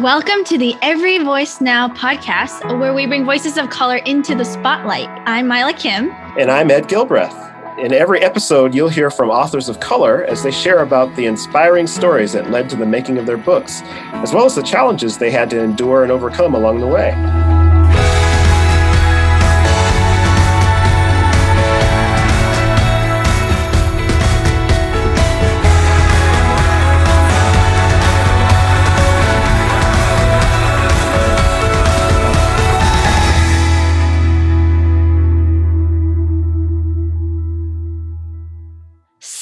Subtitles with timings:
[0.00, 4.46] Welcome to the Every Voice Now podcast, where we bring voices of color into the
[4.46, 5.10] spotlight.
[5.26, 6.10] I'm Mila Kim.
[6.38, 7.78] And I'm Ed Gilbreath.
[7.78, 11.86] In every episode, you'll hear from authors of color as they share about the inspiring
[11.86, 13.82] stories that led to the making of their books,
[14.22, 17.10] as well as the challenges they had to endure and overcome along the way.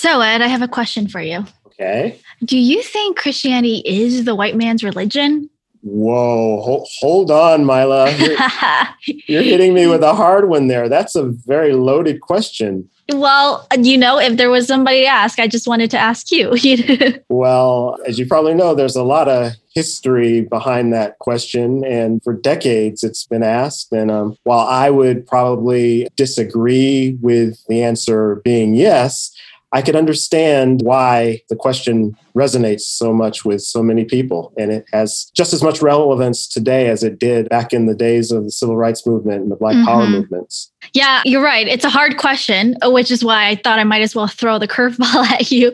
[0.09, 1.45] So, Ed, I have a question for you.
[1.67, 2.19] Okay.
[2.43, 5.51] Do you think Christianity is the white man's religion?
[5.83, 8.11] Whoa, hold, hold on, Mila.
[8.19, 10.89] You're, you're hitting me with a hard one there.
[10.89, 12.89] That's a very loaded question.
[13.13, 16.55] well, you know, if there was somebody to ask, I just wanted to ask you.
[17.29, 21.85] Well, as you probably know, there's a lot of history behind that question.
[21.85, 23.93] And for decades, it's been asked.
[23.93, 29.33] And um, while I would probably disagree with the answer being yes,
[29.73, 34.53] I could understand why the question resonates so much with so many people.
[34.57, 38.31] And it has just as much relevance today as it did back in the days
[38.31, 40.11] of the civil rights movement and the Black Power Mhm.
[40.13, 40.71] movements.
[40.95, 41.67] yeah, you're right.
[41.69, 44.69] It's a hard question, which is why I thought I might as well throw the
[44.77, 45.73] curveball at you,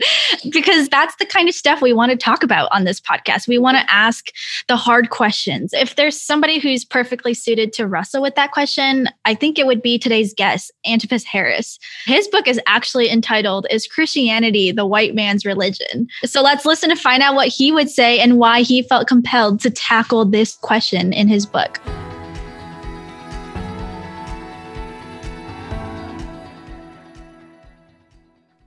[0.50, 3.46] because that's the kind of stuff we want to talk about on this podcast.
[3.48, 4.28] We want to ask
[4.68, 5.72] the hard questions.
[5.72, 9.82] If there's somebody who's perfectly suited to wrestle with that question, I think it would
[9.82, 11.78] be today's guest, Antipas Harris.
[12.06, 16.06] His book is actually entitled Is Christianity the White Man's Religion?
[16.24, 19.60] So let's listen to find out what he would say and why he felt compelled
[19.60, 21.80] to tackle this question in his book.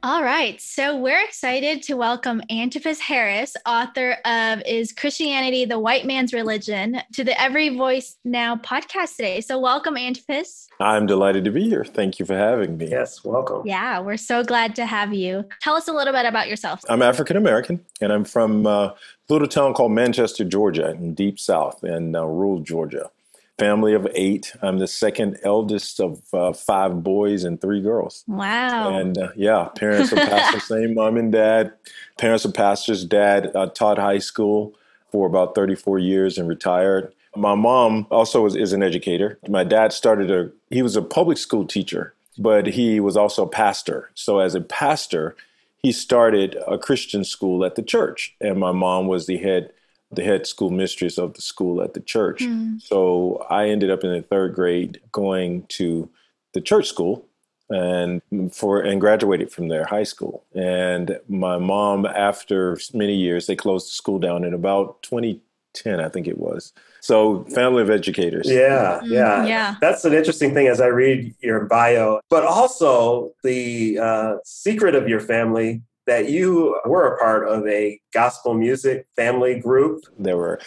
[0.07, 0.61] All right.
[0.61, 7.01] So we're excited to welcome Antipas Harris, author of Is Christianity the White Man's Religion,
[7.11, 9.41] to the Every Voice Now podcast today.
[9.41, 10.69] So welcome, Antipas.
[10.79, 11.83] I'm delighted to be here.
[11.83, 12.87] Thank you for having me.
[12.89, 13.63] Yes, welcome.
[13.65, 15.43] Yeah, we're so glad to have you.
[15.59, 16.79] Tell us a little bit about yourself.
[16.87, 18.95] I'm African American, and I'm from uh, a
[19.27, 23.11] little town called Manchester, Georgia, in deep south in uh, rural Georgia.
[23.59, 24.53] Family of eight.
[24.61, 28.23] I'm the second eldest of uh, five boys and three girls.
[28.27, 28.95] Wow.
[28.95, 31.73] And uh, yeah, parents are pastors, same mom and dad.
[32.19, 33.03] Parents are pastors.
[33.03, 34.75] Dad uh, taught high school
[35.11, 37.11] for about 34 years and retired.
[37.35, 39.39] My mom also is, is an educator.
[39.47, 43.49] My dad started a, he was a public school teacher, but he was also a
[43.49, 44.11] pastor.
[44.13, 45.35] So as a pastor,
[45.81, 48.35] he started a Christian school at the church.
[48.41, 49.71] And my mom was the head
[50.11, 52.43] the head school mistress of the school at the church.
[52.43, 52.77] Hmm.
[52.79, 56.09] So I ended up in the third grade going to
[56.53, 57.25] the church school
[57.69, 58.21] and
[58.53, 63.87] for and graduated from there high school and my mom after many years they closed
[63.87, 69.01] the school down in about 2010 i think it was so family of educators Yeah,
[69.03, 69.45] Mm, yeah.
[69.45, 69.75] yeah.
[69.81, 75.09] That's an interesting thing as I read your bio, but also the uh, secret of
[75.09, 80.03] your family that you were a part of a gospel music family group.
[80.17, 80.59] there were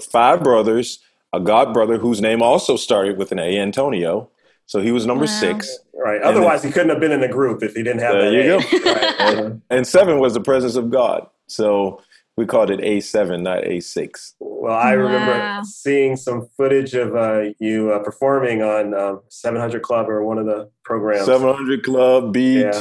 [0.00, 1.00] five brothers
[1.32, 4.28] a god brother whose name also started with an a antonio
[4.66, 5.40] so he was number Wow.
[5.40, 6.16] six Right.
[6.16, 8.34] And Otherwise, he couldn't have been in the group if he didn't have There that.
[8.34, 8.84] you name.
[8.84, 9.42] go.
[9.50, 9.52] Right.
[9.70, 12.00] and seven was the presence of god so
[12.36, 15.62] we called it a7 not a6 Well, I remember Wow.
[15.62, 20.46] seeing some footage of uh, you uh, performing on um, 700 Club or one of
[20.46, 21.26] the programs.
[21.26, 22.74] 700 Club, BET,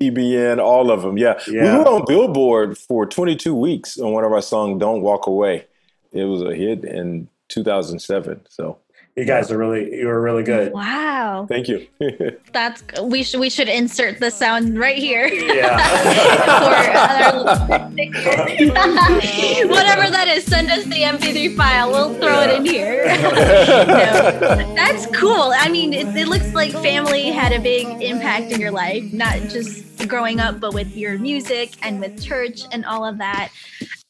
[0.00, 1.16] TBN, all of them.
[1.18, 1.38] Yeah.
[1.48, 1.62] Yeah.
[1.76, 5.66] We were on Billboard for 22 weeks on one of our songs, Don't Walk Away.
[6.12, 8.42] It was a hit in 2007.
[8.48, 8.78] So
[9.14, 10.72] You guys are really, you were really good.
[10.72, 11.44] Wow.
[11.46, 11.86] thank you.
[12.52, 15.26] That's we should we should insert the sound right here.
[15.26, 15.76] Yeah.
[19.68, 21.90] Whatever that is, send us the MP3 file.
[21.90, 23.04] We'll throw it in here.
[23.04, 25.52] No, that's cool.
[25.56, 29.34] I mean, it, it looks like family had a big impact in your life, not
[29.50, 33.50] just growing up, but with your music and with church and all of that.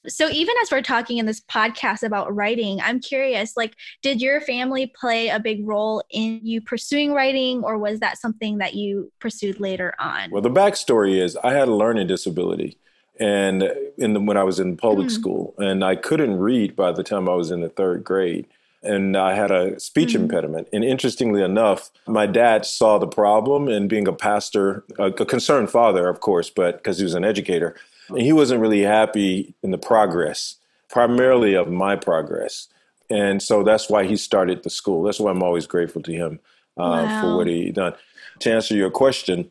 [0.09, 4.41] So even as we're talking in this podcast about writing, I'm curious, like, did your
[4.41, 9.13] family play a big role in you pursuing writing, or was that something that you
[9.21, 10.31] pursued later on?
[10.31, 12.79] well, the backstory is I had a learning disability.
[13.21, 13.63] And
[13.99, 15.13] in the, when I was in public Mm.
[15.13, 18.47] school, and I couldn't read by the time I was in the third grade.
[18.85, 20.23] and I had a speech Mhm.
[20.23, 20.67] impediment.
[20.73, 25.71] And interestingly enough, my dad saw the problem and being a pastor, a, a concerned
[25.71, 27.77] father, of course, but because he was an educator,
[28.09, 30.57] and he wasn't really happy in the progress,
[30.89, 32.69] primarily of my progress.
[33.11, 35.03] And so that's why he started the school.
[35.03, 36.41] That's why I'm always grateful to him
[36.77, 37.95] uh, for what he done.
[38.41, 39.51] To answer your question,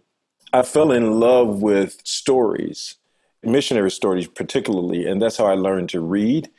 [0.53, 2.95] I fell in love with stories,
[3.43, 6.49] missionary stories particularly, and that's how I learned to read.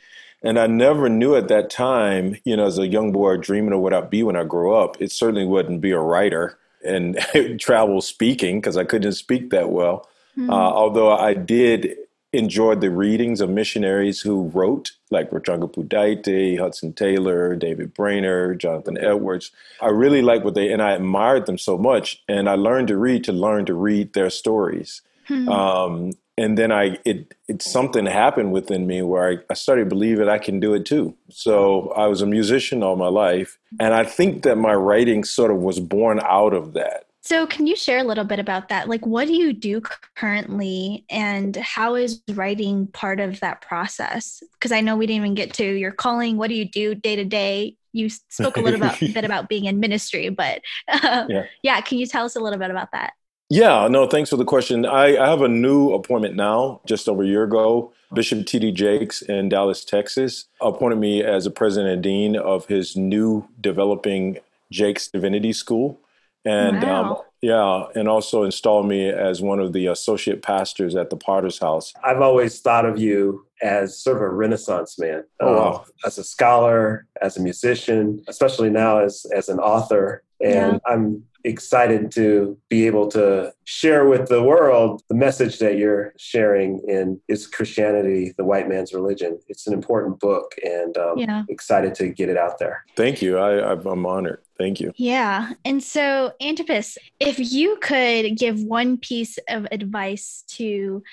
[0.41, 3.79] And I never knew at that time, you know, as a young boy dreaming of
[3.79, 7.17] what I'd be when I grow up, it certainly wouldn't be a writer and
[7.59, 10.07] travel speaking because I couldn't speak that well.
[10.37, 10.49] Mm-hmm.
[10.49, 11.95] Uh, although I did
[12.33, 18.97] enjoy the readings of missionaries who wrote, like Rochunga Pudaite, Hudson Taylor, David Brainerd, Jonathan
[18.97, 19.51] Edwards.
[19.81, 22.23] I really liked what they, and I admired them so much.
[22.27, 25.01] And I learned to read to learn to read their stories.
[25.29, 25.47] Mm-hmm.
[25.47, 30.29] Um, and then I it it something happened within me where I, I started that
[30.29, 31.15] I can do it too.
[31.29, 35.51] So I was a musician all my life, and I think that my writing sort
[35.51, 37.05] of was born out of that.
[37.23, 38.89] So can you share a little bit about that?
[38.89, 39.81] Like what do you do
[40.15, 44.43] currently and how is writing part of that process?
[44.53, 46.35] Because I know we didn't even get to your calling.
[46.35, 47.77] What do you do day to day?
[47.93, 51.45] You spoke a little bit about being in ministry, but uh, yeah.
[51.63, 53.13] yeah, can you tell us a little bit about that?
[53.49, 54.85] Yeah, no, thanks for the question.
[54.85, 57.93] I, I have a new appointment now, just over a year ago.
[58.13, 58.71] Bishop T.D.
[58.71, 64.39] Jakes in Dallas, Texas, appointed me as a president and dean of his new developing
[64.71, 65.99] Jakes Divinity School.
[66.45, 67.15] And um, wow.
[67.15, 71.59] um, yeah, and also installed me as one of the associate pastors at the Potter's
[71.59, 71.93] House.
[72.03, 75.23] I've always thought of you as sort of a renaissance man.
[75.39, 75.73] Oh, wow.
[75.75, 80.23] Um, as a scholar, as a musician, especially now as, as an author.
[80.41, 80.93] And yeah.
[80.93, 86.81] I'm excited to be able to share with the world the message that you're sharing
[86.87, 89.39] in is Christianity the white man's religion.
[89.47, 91.43] It's an important book, and um, yeah.
[91.49, 92.85] excited to get it out there.
[92.95, 93.37] Thank you.
[93.37, 94.41] I, I'm honored.
[94.57, 94.93] Thank you.
[94.95, 95.53] Yeah.
[95.65, 101.03] And so, Antipas, if you could give one piece of advice to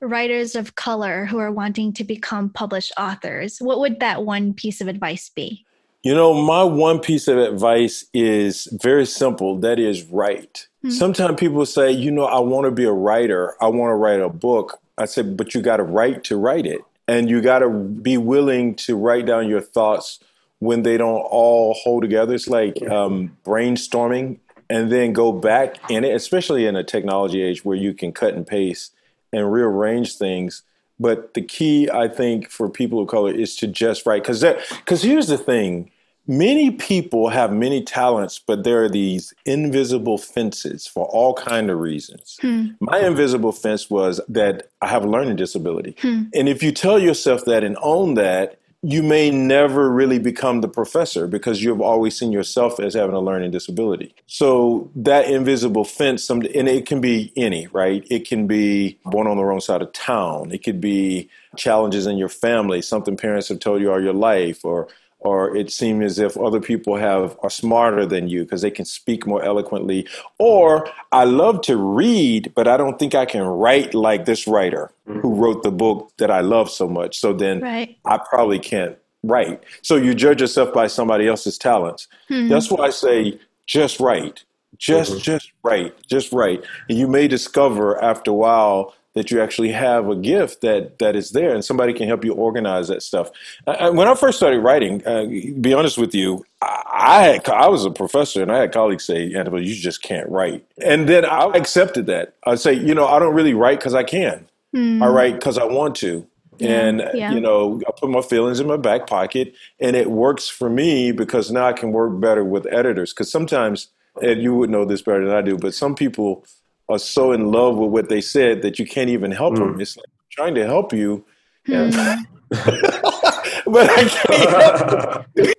[0.00, 4.80] writers of color who are wanting to become published authors, what would that one piece
[4.80, 5.64] of advice be?
[6.02, 9.58] You know, my one piece of advice is very simple.
[9.58, 10.68] That is write.
[10.84, 10.90] Mm-hmm.
[10.90, 13.54] Sometimes people say, you know, I want to be a writer.
[13.60, 14.80] I want to write a book.
[14.96, 16.82] I said, but you got to write to write it.
[17.08, 20.20] And you got to be willing to write down your thoughts
[20.60, 22.34] when they don't all hold together.
[22.34, 24.38] It's like um, brainstorming
[24.70, 28.34] and then go back in it, especially in a technology age where you can cut
[28.34, 28.92] and paste
[29.32, 30.62] and rearrange things
[31.00, 34.22] but the key, I think, for people of color is to just write.
[34.22, 35.90] Because because here's the thing:
[36.26, 41.78] many people have many talents, but there are these invisible fences for all kind of
[41.78, 42.38] reasons.
[42.40, 42.66] Hmm.
[42.80, 46.24] My invisible fence was that I have a learning disability, hmm.
[46.34, 50.68] and if you tell yourself that and own that, you may never really become the
[50.68, 54.14] professor because you've always seen yourself as having a learning disability.
[54.26, 58.06] So that invisible fence, some, and it can be any, right?
[58.08, 60.52] It can be born on the wrong side of town.
[60.52, 64.64] It could be challenges in your family, something parents have told you all your life,
[64.64, 64.86] or
[65.20, 68.84] or it seems as if other people have are smarter than you because they can
[68.84, 70.06] speak more eloquently
[70.38, 74.90] or i love to read but i don't think i can write like this writer
[75.08, 75.20] mm-hmm.
[75.20, 77.96] who wrote the book that i love so much so then right.
[78.04, 82.48] i probably can't write so you judge yourself by somebody else's talents mm-hmm.
[82.48, 84.44] that's why i say just write
[84.76, 85.20] just mm-hmm.
[85.20, 90.08] just write just write and you may discover after a while that you actually have
[90.08, 93.30] a gift that that is there and somebody can help you organize that stuff.
[93.66, 95.24] I, when I first started writing, uh,
[95.60, 99.04] be honest with you, I, I, had I was a professor and I had colleagues
[99.04, 102.34] say, "Annabelle, you just can't write." And then I accepted that.
[102.46, 104.46] I say, you know, I don't really write because I can.
[104.72, 105.02] Mm.
[105.02, 106.24] I write because I want to.
[106.60, 107.32] And yeah.
[107.32, 111.10] you know, I put my feelings in my back pocket, and it works for me
[111.10, 113.12] because now I can work better with editors.
[113.12, 113.88] Because sometimes,
[114.22, 116.44] and you would know this better than I do, but some people
[116.88, 119.58] are so in love with what they said that you can't even help mm.
[119.58, 119.80] them.
[119.80, 121.24] It's like trying to help you,
[121.66, 122.24] mm.
[122.50, 125.26] but I can't.
[125.36, 125.54] Help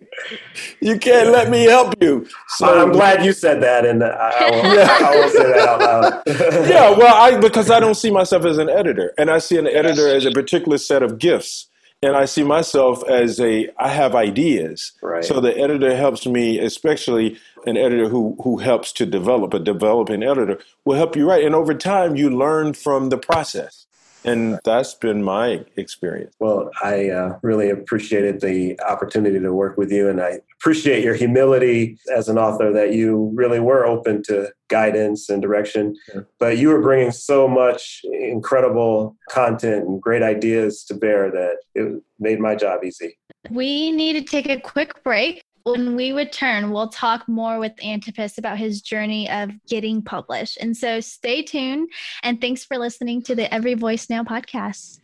[0.81, 2.27] you can't let me help you.
[2.49, 4.97] So I'm glad you said that, and I, I, will, yeah.
[4.99, 6.69] I will say that out loud.
[6.69, 9.67] yeah, well, I because I don't see myself as an editor, and I see an
[9.67, 11.68] editor as a particular set of gifts
[12.01, 14.93] and I see myself as a I have ideas.
[15.01, 15.23] Right.
[15.23, 20.23] So the editor helps me, especially an editor who who helps to develop a developing
[20.23, 21.43] editor will help you write.
[21.43, 23.85] And over time, you learn from the process.
[24.23, 26.35] And that's been my experience.
[26.39, 31.15] Well, I uh, really appreciated the opportunity to work with you, and I appreciate your
[31.15, 35.95] humility as an author that you really were open to guidance and direction.
[36.13, 36.21] Yeah.
[36.39, 42.01] But you were bringing so much incredible content and great ideas to bear that it
[42.19, 43.17] made my job easy.
[43.49, 45.43] We need to take a quick break.
[45.63, 50.57] When we return, we'll talk more with Antipas about his journey of getting published.
[50.61, 51.89] And so stay tuned.
[52.23, 54.99] And thanks for listening to the Every Voice Now podcast.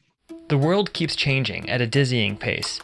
[0.47, 2.79] The world keeps changing at a dizzying pace.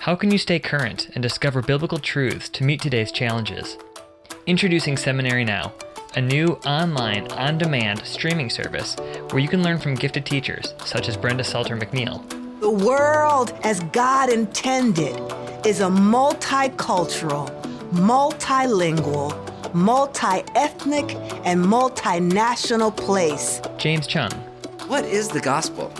[0.00, 3.78] How can you stay current and discover biblical truths to meet today's challenges?
[4.46, 5.72] Introducing Seminary Now,
[6.16, 8.96] a new online, on demand streaming service
[9.30, 12.28] where you can learn from gifted teachers such as Brenda Salter McNeil
[12.60, 15.16] The world as God intended
[15.64, 17.48] is a multicultural,
[17.92, 21.14] multilingual, multi ethnic,
[21.44, 23.60] and multinational place.
[23.78, 24.32] James Chung.
[24.88, 25.92] What is the gospel?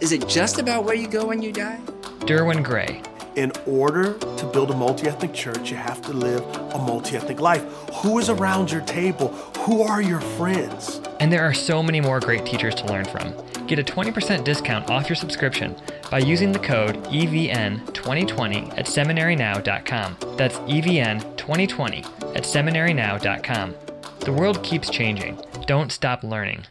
[0.00, 1.80] Is it just about where you go when you die?
[2.20, 3.02] Derwin Gray.
[3.34, 7.40] In order to build a multi ethnic church, you have to live a multi ethnic
[7.40, 7.64] life.
[8.02, 9.28] Who is around your table?
[9.58, 11.00] Who are your friends?
[11.18, 13.34] And there are so many more great teachers to learn from.
[13.66, 15.74] Get a 20% discount off your subscription
[16.08, 20.16] by using the code EVN2020 at seminarynow.com.
[20.36, 23.74] That's EVN2020 at seminarynow.com.
[24.20, 25.40] The world keeps changing.
[25.66, 26.64] Don't stop learning.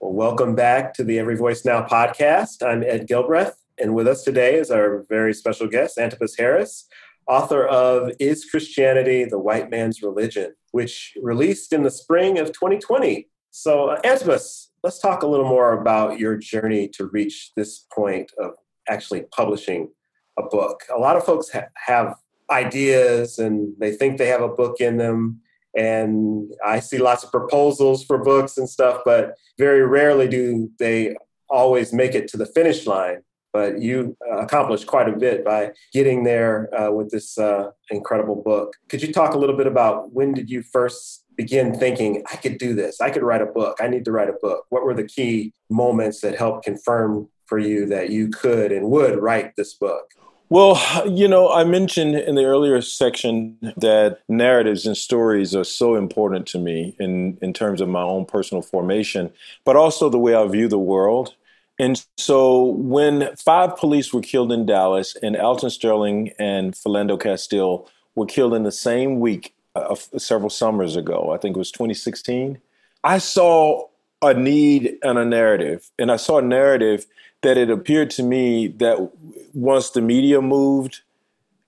[0.00, 2.66] Well, welcome back to the Every Voice Now podcast.
[2.66, 6.88] I'm Ed Gilbreath, and with us today is our very special guest, Antipas Harris,
[7.28, 13.28] author of Is Christianity the White Man's Religion, which released in the spring of 2020.
[13.52, 18.52] So, Antipas, let's talk a little more about your journey to reach this point of
[18.88, 19.90] actually publishing
[20.38, 20.82] a book.
[20.94, 22.14] A lot of folks ha- have
[22.50, 25.40] ideas and they think they have a book in them.
[25.76, 31.16] And I see lots of proposals for books and stuff, but very rarely do they
[31.48, 33.22] always make it to the finish line.
[33.52, 38.40] But you uh, accomplished quite a bit by getting there uh, with this uh, incredible
[38.42, 38.74] book.
[38.88, 42.58] Could you talk a little bit about when did you first begin thinking, I could
[42.58, 44.66] do this, I could write a book, I need to write a book?
[44.68, 49.18] What were the key moments that helped confirm for you that you could and would
[49.18, 50.12] write this book?
[50.50, 50.78] Well,
[51.08, 56.46] you know, I mentioned in the earlier section that narratives and stories are so important
[56.48, 59.32] to me in, in terms of my own personal formation,
[59.64, 61.36] but also the way I view the world.
[61.78, 67.88] And so when five police were killed in Dallas and Alton Sterling and Philando Castile
[68.14, 72.60] were killed in the same week uh, several summers ago, I think it was 2016,
[73.02, 73.88] I saw
[74.22, 75.90] a need and a narrative.
[75.98, 77.06] And I saw a narrative
[77.42, 79.10] that it appeared to me that
[79.54, 81.00] once the media moved,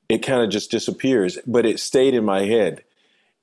[0.09, 2.85] it kind of just disappears, but it stayed in my head.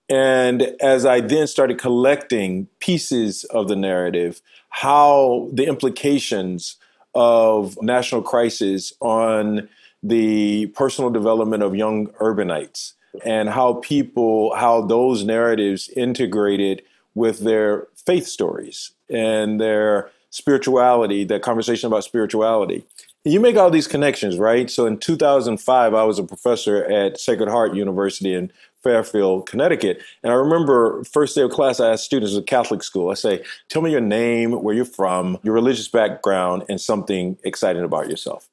[0.07, 6.77] And as I then started collecting pieces of the narrative, how the implications
[7.15, 9.67] of national crisis on
[10.03, 12.93] the personal development of young urbanites
[13.25, 16.81] and how people, how those narratives integrated
[17.15, 22.85] with their faith stories and their spirituality, that conversation about spirituality.
[23.25, 24.69] You make all these connections, right?
[24.69, 28.51] So in 2005, I was a professor at Sacred Heart University in
[28.81, 30.01] Fairfield, Connecticut.
[30.23, 33.43] And I remember first day of class, I asked students at Catholic school, I say,
[33.67, 38.47] tell me your name, where you're from, your religious background, and something exciting about yourself.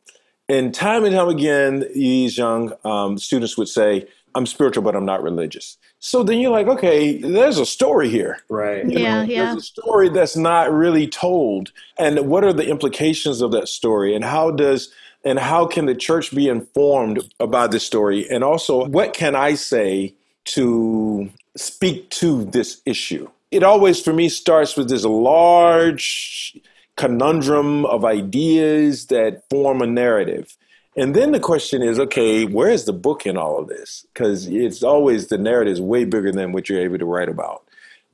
[0.49, 5.07] And time and time again, these young um, students would say, I'm spiritual, but I'm
[5.07, 5.79] not religious.
[5.99, 8.39] So then you're like, okay, there's a story here.
[8.51, 8.85] Right.
[8.85, 9.45] You yeah, know, yeah.
[9.47, 11.73] There's a story that's not really told.
[11.99, 14.15] And what are the implications of that story?
[14.15, 14.93] And how does
[15.25, 18.31] and how can the church be informed about this story?
[18.31, 20.15] And also, what can I say
[20.57, 23.29] to speak to this issue?
[23.51, 26.57] It always, for me, starts with this large
[26.97, 30.57] conundrum of ideas that form a narrative.
[30.97, 34.07] And then the question is, okay, where is the book in all of this?
[34.13, 37.65] Because it's always the narrative is way bigger than what you're able to write about.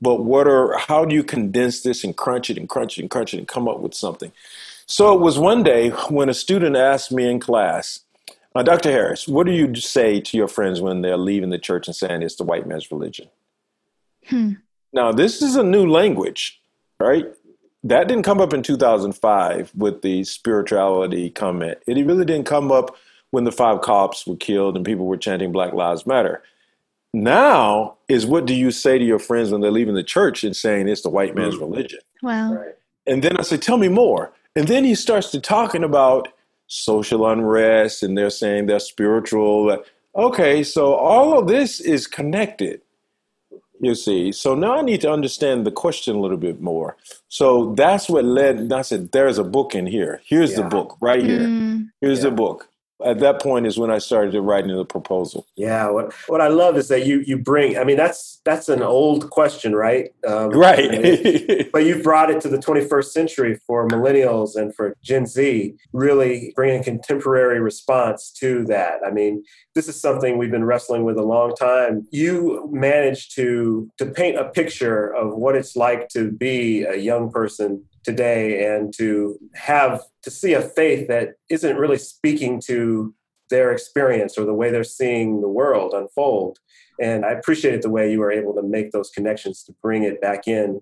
[0.01, 3.09] But what are how do you condense this and crunch it and crunch it and
[3.09, 4.33] crunch it and come up with something?
[4.85, 8.01] So it was one day when a student asked me in class,
[8.53, 8.91] uh, Dr.
[8.91, 12.21] Harris, what do you say to your friends when they're leaving the church and saying
[12.21, 13.29] it's the white man's religion?
[14.27, 14.53] Hmm.
[14.91, 16.61] Now, this is a new language,
[16.99, 17.25] right?
[17.83, 21.79] That didn't come up in 2005 with the spirituality comment.
[21.85, 22.95] It really didn't come up
[23.31, 26.43] when the five cops were killed and people were chanting Black Lives Matter.
[27.13, 30.55] Now is what do you say to your friends when they're leaving the church and
[30.55, 31.39] saying it's the white hmm.
[31.39, 31.99] man's religion?
[32.21, 32.53] Wow.
[32.53, 32.75] Right.
[33.05, 34.31] And then I say, tell me more.
[34.55, 36.29] And then he starts to talking about
[36.67, 39.83] social unrest and they're saying they're spiritual.
[40.15, 42.81] Okay, so all of this is connected.
[43.83, 46.95] You see, so now I need to understand the question a little bit more.
[47.27, 48.71] So that's what led.
[48.71, 50.21] I said, "There's a book in here.
[50.23, 50.61] Here's yeah.
[50.61, 51.41] the book right here.
[51.41, 51.89] Mm.
[51.99, 52.29] Here's yeah.
[52.29, 52.69] the book."
[53.03, 55.45] At that point is when I started writing the proposal.
[55.55, 57.77] Yeah, what what I love is that you you bring.
[57.77, 60.13] I mean, that's that's an old question, right?
[60.27, 61.69] Um, right.
[61.71, 66.53] but you brought it to the 21st century for millennials and for Gen Z, really
[66.55, 68.99] bringing contemporary response to that.
[69.05, 69.43] I mean,
[69.75, 72.07] this is something we've been wrestling with a long time.
[72.11, 77.31] You managed to to paint a picture of what it's like to be a young
[77.31, 83.13] person today and to have to see a faith that isn't really speaking to
[83.49, 86.59] their experience or the way they're seeing the world unfold.
[86.99, 90.21] And I appreciated the way you were able to make those connections to bring it
[90.21, 90.81] back in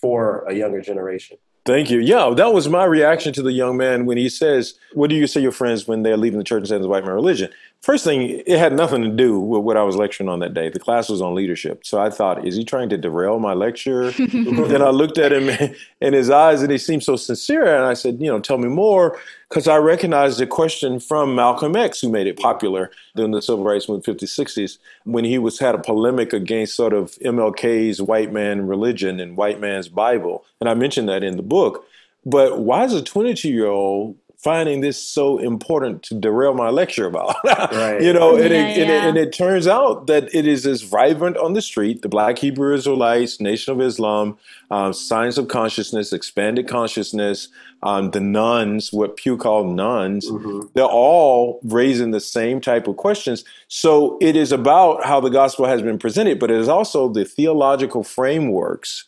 [0.00, 1.38] for a younger generation.
[1.66, 1.98] Thank you.
[1.98, 5.26] Yeah, that was my reaction to the young man when he says, What do you
[5.26, 7.50] say your friends when they're leaving the church and saying the white man religion?
[7.82, 10.68] First thing, it had nothing to do with what I was lecturing on that day.
[10.70, 11.86] The class was on leadership.
[11.86, 14.10] So I thought, is he trying to derail my lecture?
[14.12, 17.64] then I looked at him in his eyes and he seemed so sincere.
[17.64, 19.18] And I said, you know, tell me more.
[19.48, 23.62] Because I recognized the question from Malcolm X, who made it popular during the civil
[23.62, 28.32] rights movement 50s, 60s, when he was had a polemic against sort of MLK's white
[28.32, 30.44] man religion and white man's Bible.
[30.60, 31.86] And I mentioned that in the book.
[32.24, 37.06] But why is a 22 year old finding this so important to derail my lecture
[37.06, 37.36] about.
[37.44, 38.00] right.
[38.00, 38.82] You know, and, yeah, it, yeah.
[38.82, 42.02] And, it, and, it, turns out that it is as vibrant on the street.
[42.02, 44.36] The Black Hebrew Israelites, Nation of Islam,
[44.70, 47.48] um, Science of Consciousness, Expanded Consciousness,
[47.82, 50.66] um, the nones, what Pew called nones, mm-hmm.
[50.74, 53.44] they're all raising the same type of questions.
[53.68, 57.24] So it is about how the gospel has been presented, but it is also the
[57.24, 59.04] theological frameworks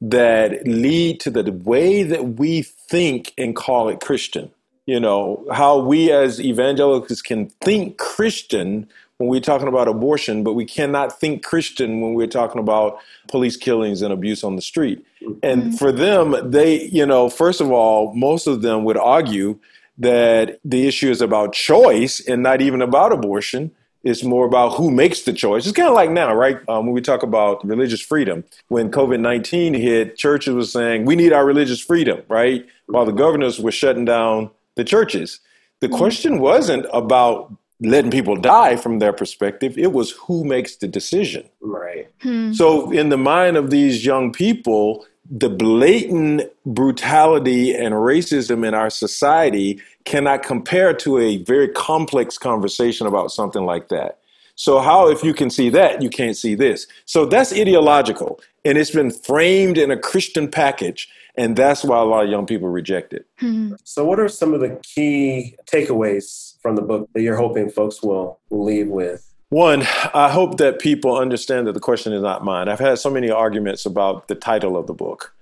[0.00, 4.50] that lead to the way that we think and call it Christian
[4.86, 8.88] you know, how we as evangelicals can think Christian
[9.18, 13.56] when we're talking about abortion, but we cannot think Christian when we're talking about police
[13.56, 15.04] killings and abuse on the street.
[15.42, 15.76] And mm-hmm.
[15.76, 19.58] for them, they, you know, first of all, most of them would argue
[19.98, 23.70] that the issue is about choice and not even about abortion.
[24.04, 25.66] It's more about who makes the choice.
[25.66, 26.58] It's kind of like now, right?
[26.68, 31.16] Um, when we talk about religious freedom, when COVID 19 hit, churches were saying, we
[31.16, 32.66] need our religious freedom, right?
[32.86, 35.40] While the governors were shutting down the churches.
[35.80, 35.96] The mm-hmm.
[35.96, 39.76] question wasn't about letting people die from their perspective.
[39.76, 41.48] It was who makes the decision.
[41.60, 42.08] Right.
[42.22, 42.52] Hmm.
[42.52, 48.90] So, in the mind of these young people, the blatant brutality and racism in our
[48.90, 54.18] society cannot compare to a very complex conversation about something like that.
[54.54, 56.86] So, how, if you can see that, you can't see this?
[57.04, 58.40] So, that's ideological.
[58.64, 61.08] And it's been framed in a Christian package.
[61.38, 63.26] And that's why a lot of young people reject it.
[63.42, 63.74] Mm-hmm.
[63.84, 68.02] So, what are some of the key takeaways from the book that you're hoping folks
[68.02, 69.32] will, will leave with?
[69.50, 72.68] One, I hope that people understand that the question is not mine.
[72.68, 75.34] I've had so many arguments about the title of the book,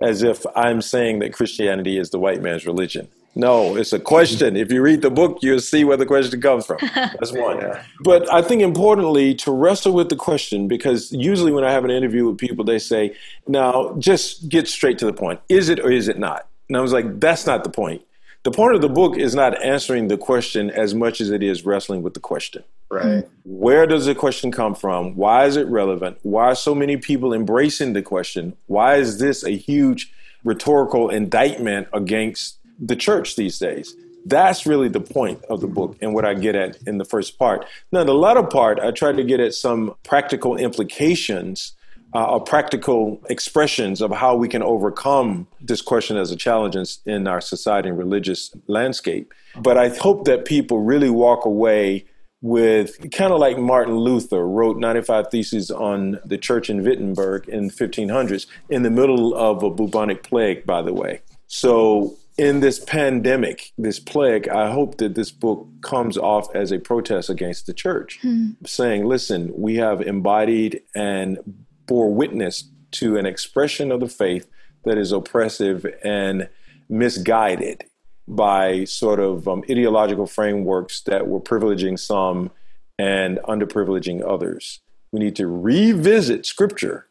[0.00, 3.08] as if I'm saying that Christianity is the white man's religion.
[3.36, 4.56] No, it's a question.
[4.56, 6.78] If you read the book, you'll see where the question comes from.
[6.94, 7.58] That's one.
[7.58, 7.82] yeah.
[8.00, 11.90] But I think importantly to wrestle with the question because usually when I have an
[11.90, 13.14] interview with people, they say,
[13.46, 15.40] now just get straight to the point.
[15.50, 16.48] Is it or is it not?
[16.68, 18.00] And I was like, that's not the point.
[18.44, 21.66] The point of the book is not answering the question as much as it is
[21.66, 22.64] wrestling with the question.
[22.90, 23.28] Right.
[23.44, 25.14] Where does the question come from?
[25.14, 26.18] Why is it relevant?
[26.22, 28.56] Why are so many people embracing the question?
[28.66, 30.10] Why is this a huge
[30.42, 33.94] rhetorical indictment against the church these days.
[34.24, 37.38] That's really the point of the book and what I get at in the first
[37.38, 37.64] part.
[37.92, 41.72] Now, the latter part, I try to get at some practical implications
[42.14, 46.86] uh, or practical expressions of how we can overcome this question as a challenge in,
[47.04, 49.32] in our society and religious landscape.
[49.56, 52.06] But I hope that people really walk away
[52.42, 57.70] with kind of like Martin Luther wrote 95 Theses on the church in Wittenberg in
[57.70, 61.20] 1500s in the middle of a bubonic plague, by the way.
[61.48, 66.78] So in this pandemic, this plague, I hope that this book comes off as a
[66.78, 68.50] protest against the church, hmm.
[68.64, 71.38] saying, listen, we have embodied and
[71.86, 74.46] bore witness to an expression of the faith
[74.84, 76.48] that is oppressive and
[76.88, 77.84] misguided
[78.28, 82.50] by sort of um, ideological frameworks that were privileging some
[82.98, 84.80] and underprivileging others.
[85.12, 87.06] We need to revisit scripture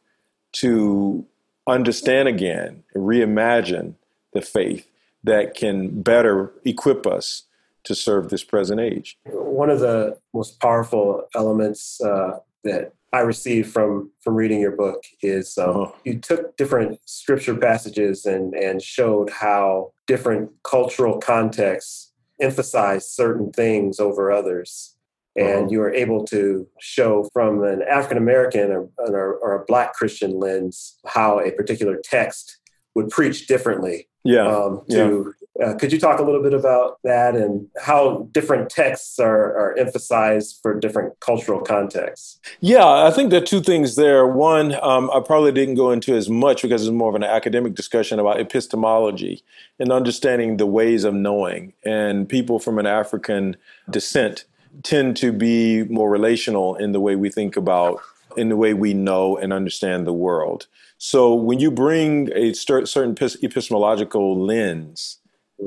[0.53, 1.25] to
[1.67, 3.95] understand again, reimagine
[4.33, 4.87] the faith
[5.25, 7.43] that can better equip us
[7.83, 9.17] to serve this present age.
[9.25, 15.03] One of the most powerful elements uh, that I received from from reading your book
[15.21, 15.91] is um, uh-huh.
[16.03, 22.11] you took different scripture passages and and showed how different cultural contexts
[22.41, 24.95] emphasize certain things over others
[25.37, 25.67] and uh-huh.
[25.69, 30.39] you were able to show from an African American or, or, or, a Black Christian
[30.39, 32.57] lens how a particular text
[32.95, 34.47] would preach differently yeah.
[34.47, 35.65] Um, to, yeah.
[35.65, 39.77] Uh, could you talk a little bit about that and how different texts are, are
[39.77, 42.41] emphasized for different cultural contexts?
[42.59, 44.27] Yeah, I think there are two things there.
[44.27, 47.73] One, um, I probably didn't go into as much because it's more of an academic
[47.73, 49.43] discussion about epistemology
[49.79, 51.71] and understanding the ways of knowing.
[51.85, 53.55] And people from an African
[53.89, 54.43] descent
[54.83, 58.01] tend to be more relational in the way we think about,
[58.35, 60.67] in the way we know and understand the world.
[61.05, 65.19] So when you bring a certain epistemological lens,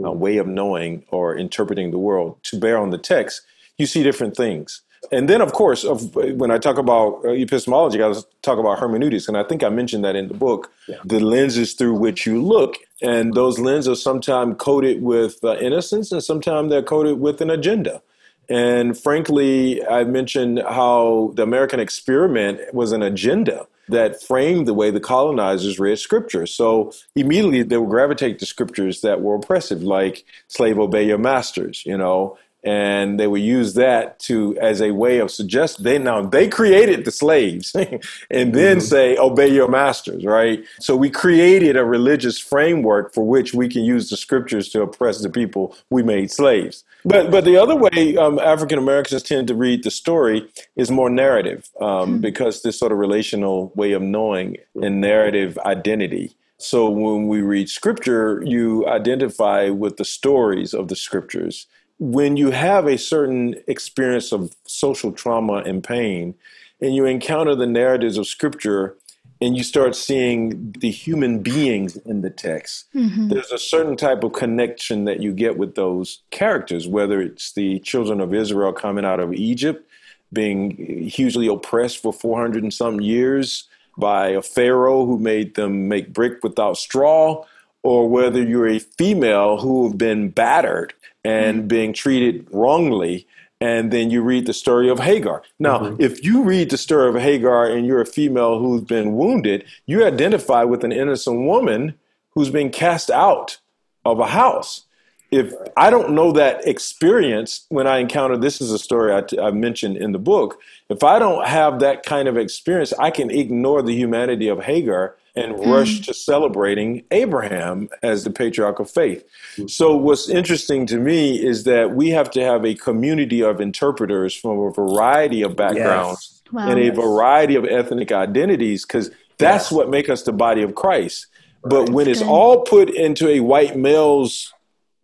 [0.03, 3.43] a way of knowing or interpreting the world to bear on the text,
[3.77, 4.83] you see different things.
[5.13, 9.29] And then, of course, of, when I talk about uh, epistemology, I talk about hermeneutics,
[9.29, 10.73] and I think I mentioned that in the book.
[10.89, 10.97] Yeah.
[11.05, 16.11] The lenses through which you look, and those lenses are sometimes coated with uh, innocence,
[16.11, 18.03] and sometimes they're coated with an agenda.
[18.49, 24.91] And frankly, I mentioned how the American experiment was an agenda that framed the way
[24.91, 26.47] the colonizers read scripture.
[26.47, 31.83] So immediately they would gravitate to scriptures that were oppressive, like slave obey your masters,
[31.85, 36.21] you know, and they would use that to as a way of suggest they now
[36.21, 37.75] they created the slaves
[38.31, 38.81] and then mm-hmm.
[38.81, 43.85] say obey your masters right so we created a religious framework for which we can
[43.85, 48.17] use the scriptures to oppress the people we made slaves but but the other way
[48.17, 52.17] um, African Americans tend to read the story is more narrative um, mm-hmm.
[52.19, 56.37] because this sort of relational way of knowing and narrative identity.
[56.61, 61.67] So when we read scripture, you identify with the stories of the scriptures
[61.99, 66.35] when you have a certain experience of social trauma and pain,
[66.81, 68.97] and you encounter the narratives of scripture
[69.41, 73.29] and you start seeing the human beings in the text, mm-hmm.
[73.29, 77.79] there's a certain type of connection that you get with those characters, whether it's the
[77.81, 79.89] children of Israel coming out of Egypt,
[80.33, 86.13] being hugely oppressed for 400 and some years by a Pharaoh who made them make
[86.13, 87.45] brick without straw,
[87.83, 90.93] or whether you're a female who have been battered
[91.25, 91.69] and mm-hmm.
[91.69, 93.27] being treated wrongly
[93.61, 95.43] and then you read the story of Hagar.
[95.59, 96.01] Now, mm-hmm.
[96.01, 100.05] if you read the story of Hagar and you're a female who's been wounded, you
[100.05, 101.95] identify with an innocent woman
[102.31, 103.59] who's been cast out
[104.05, 104.85] of a house.
[105.31, 109.39] If I don't know that experience when I encounter this is a story I, t-
[109.39, 110.59] I mentioned in the book.
[110.89, 115.17] If I don't have that kind of experience, I can ignore the humanity of Hagar
[115.39, 115.73] and mm.
[115.73, 119.25] rush to celebrating Abraham as the patriarch of faith.
[119.67, 124.35] So, what's interesting to me is that we have to have a community of interpreters
[124.35, 126.53] from a variety of backgrounds yes.
[126.53, 126.69] wow.
[126.71, 129.73] and a variety of ethnic identities, because that's yes.
[129.73, 131.27] what makes us the body of Christ.
[131.63, 131.71] Right.
[131.71, 134.53] But when it's all put into a white male's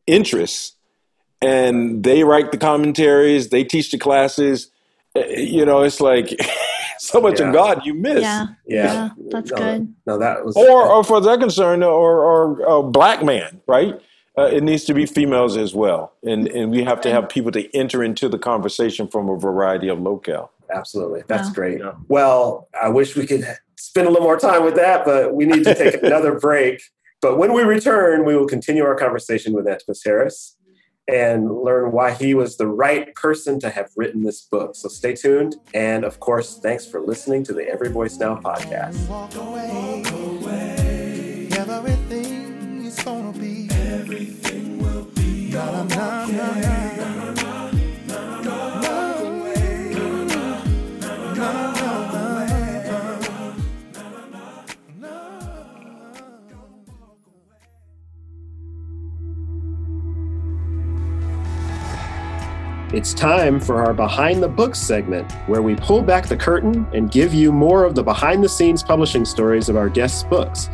[0.07, 0.73] interests
[1.41, 4.71] and they write the commentaries, they teach the classes,
[5.15, 6.31] eh, you know, it's like.
[6.99, 7.49] so much yeah.
[7.49, 8.23] of God you miss.
[8.23, 9.95] Yeah, yeah, yeah that's no, good.
[10.07, 14.01] No, that was, or, or for that concern, or or a black man, right?
[14.37, 17.53] Uh, it needs to be females as well, and and we have to have people
[17.53, 20.51] to enter into the conversation from a variety of locale.
[20.73, 21.79] Absolutely, that's great.
[21.79, 21.93] Yeah.
[22.09, 25.65] Well, I wish we could spend a little more time with that, but we need
[25.65, 26.83] to take another break.
[27.21, 30.57] But when we return, we will continue our conversation with Antipas Harris
[31.09, 34.75] and learn why he was the right person to have written this book.
[34.75, 35.57] So stay tuned.
[35.75, 38.95] And of course, thanks for listening to the Every Voice Now podcast.
[63.05, 67.11] It's time for our Behind the Books segment, where we pull back the curtain and
[67.11, 70.71] give you more of the behind the scenes publishing stories of our guests' books.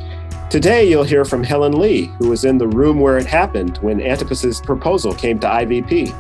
[0.48, 4.00] Today, you'll hear from Helen Lee, who was in the room where it happened when
[4.00, 6.14] Antipas's proposal came to IVP.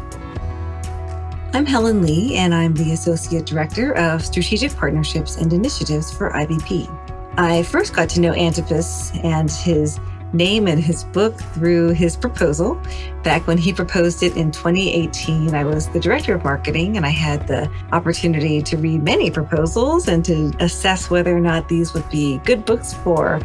[1.54, 6.90] I'm Helen Lee, and I'm the Associate Director of Strategic Partnerships and Initiatives for IVP.
[7.38, 10.00] I first got to know Antipas and his
[10.32, 12.80] name in his book through his proposal.
[13.22, 17.10] Back when he proposed it in 2018, I was the director of marketing and I
[17.10, 22.08] had the opportunity to read many proposals and to assess whether or not these would
[22.10, 23.40] be good books for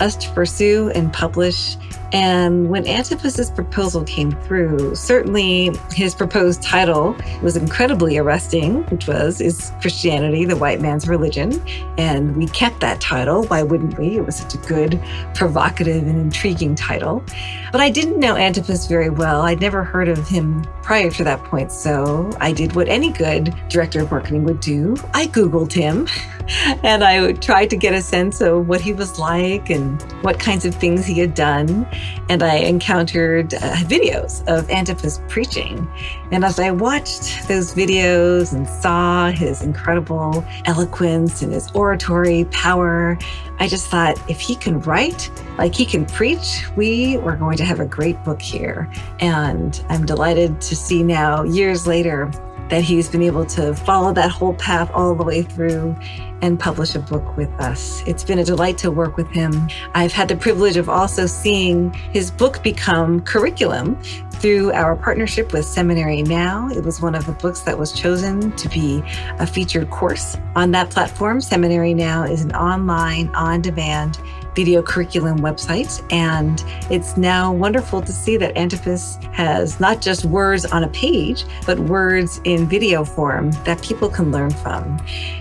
[0.00, 1.76] us to pursue and publish
[2.12, 9.40] and when Antipas's proposal came through, certainly his proposed title was incredibly arresting, which was
[9.40, 11.62] Is Christianity the White Man's Religion?
[11.98, 13.44] And we kept that title.
[13.44, 14.16] Why wouldn't we?
[14.16, 15.00] It was such a good,
[15.34, 17.22] provocative, and intriguing title.
[17.70, 19.42] But I didn't know Antipas very well.
[19.42, 21.70] I'd never heard of him prior to that point.
[21.70, 26.08] So I did what any good director of marketing would do I Googled him
[26.82, 29.89] and I tried to get a sense of what he was like and
[30.22, 31.86] what kinds of things he had done
[32.28, 35.88] and I encountered uh, videos of Antipas preaching.
[36.30, 43.18] And as I watched those videos and saw his incredible eloquence and his oratory power,
[43.58, 47.64] I just thought if he can write like he can preach, we are going to
[47.64, 48.90] have a great book here.
[49.18, 52.30] And I'm delighted to see now, years later,
[52.70, 55.94] that he's been able to follow that whole path all the way through
[56.42, 58.02] and publish a book with us.
[58.06, 59.68] It's been a delight to work with him.
[59.94, 63.98] I've had the privilege of also seeing his book become curriculum
[64.40, 68.52] Through our partnership with Seminary Now, it was one of the books that was chosen
[68.52, 69.02] to be
[69.38, 70.38] a featured course.
[70.56, 74.18] On that platform, Seminary Now is an online, on demand
[74.54, 76.02] video curriculum website.
[76.12, 81.44] And it's now wonderful to see that Antipas has not just words on a page,
[81.66, 84.98] but words in video form that people can learn from.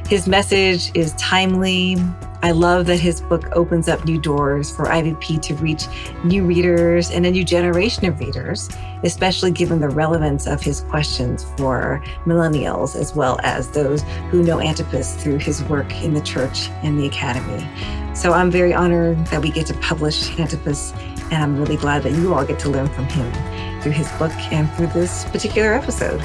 [0.08, 1.98] His message is timely,
[2.42, 5.88] I love that his book opens up new doors for IVP to reach
[6.24, 8.70] new readers and a new generation of readers,
[9.04, 14.62] especially given the relevance of his questions for millennials as well as those who know
[14.62, 17.68] Antipas through his work in the church and the academy.
[18.16, 20.94] So I'm very honored that we get to publish Antipas,
[21.32, 24.32] and I'm really glad that you all get to learn from him through his book
[24.52, 26.24] and through this particular episode.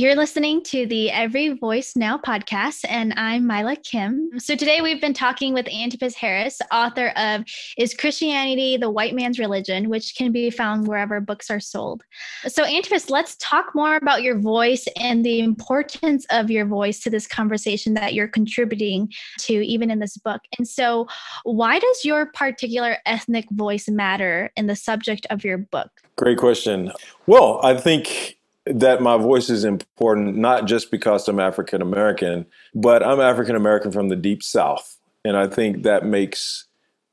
[0.00, 4.30] You're listening to the Every Voice Now podcast, and I'm Mila Kim.
[4.38, 7.44] So today we've been talking with Antipas Harris, author of
[7.76, 12.02] Is Christianity the White Man's Religion, which can be found wherever books are sold.
[12.48, 17.10] So, Antipas, let's talk more about your voice and the importance of your voice to
[17.10, 20.40] this conversation that you're contributing to, even in this book.
[20.56, 21.08] And so,
[21.42, 25.90] why does your particular ethnic voice matter in the subject of your book?
[26.16, 26.90] Great question.
[27.26, 28.38] Well, I think
[28.74, 33.92] that my voice is important, not just because I'm African American, but I'm African American
[33.92, 34.96] from the deep South.
[35.24, 36.66] And I think that makes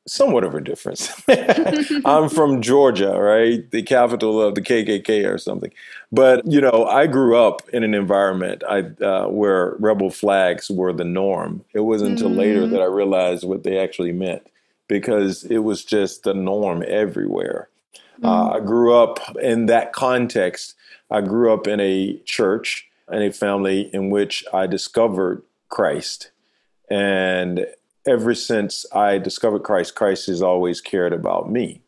[0.08, 1.12] somewhat of a difference.
[2.06, 3.70] I'm from Georgia, right?
[3.70, 5.72] The capital of the KKK or something.
[6.12, 10.94] But, you know, I grew up in an environment I, uh, where rebel flags were
[10.94, 11.64] the norm.
[11.74, 12.38] It wasn't until mm.
[12.38, 14.48] later that I realized what they actually meant
[14.88, 17.68] because it was just the norm everywhere.
[18.22, 18.28] Mm.
[18.30, 20.76] Uh, I grew up in that context
[21.10, 26.32] I grew up in a church and a family in which I discovered Christ.
[26.90, 27.66] And
[28.06, 31.82] ever since I discovered Christ, Christ has always cared about me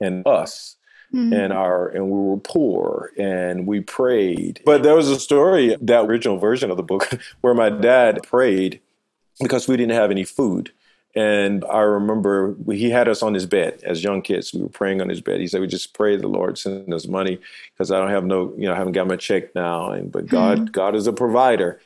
[0.00, 0.76] and us.
[1.12, 1.32] Mm-hmm.
[1.32, 4.60] And our and we were poor and we prayed.
[4.64, 7.08] But there was a story, that original version of the book,
[7.40, 8.80] where my dad prayed
[9.40, 10.72] because we didn't have any food.
[11.16, 14.52] And I remember he had us on his bed as young kids.
[14.52, 15.40] We were praying on his bed.
[15.40, 17.38] He said, "We just pray the Lord send us money
[17.72, 19.90] because I don't have no, you know, I haven't got my check now.
[19.92, 20.72] And but God, mm-hmm.
[20.72, 21.80] God is a provider."